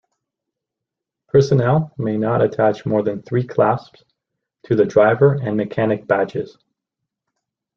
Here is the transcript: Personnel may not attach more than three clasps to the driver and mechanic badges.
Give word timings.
Personnel 1.27 1.93
may 1.95 2.17
not 2.17 2.41
attach 2.41 2.87
more 2.87 3.03
than 3.03 3.21
three 3.21 3.45
clasps 3.45 4.03
to 4.63 4.75
the 4.75 4.83
driver 4.83 5.33
and 5.35 5.55
mechanic 5.55 6.07
badges. 6.07 6.57